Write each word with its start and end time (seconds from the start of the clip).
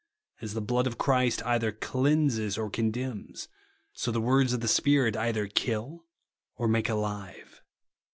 As 0.41 0.55
the 0.55 0.61
blood 0.61 0.87
of 0.87 0.97
Christ 0.97 1.45
either 1.45 1.71
cleanses 1.71 2.57
or 2.57 2.71
condemns, 2.71 3.47
so 3.93 4.09
the 4.11 4.19
words 4.19 4.51
of 4.51 4.61
the 4.61 4.67
Spirit 4.67 5.15
either 5.15 5.45
kill 5.47 6.05
or 6.55 6.67
make 6.67 6.89
alive. 6.89 7.61